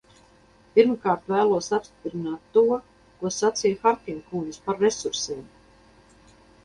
Pirmkārt, 0.77 1.27
vēlos 1.33 1.67
apstiprināt 1.77 2.47
to, 2.57 2.63
ko 3.19 3.33
sacīja 3.37 3.79
Harkin 3.85 4.25
kundze 4.33 4.67
par 4.71 4.83
resursiem. 4.87 5.45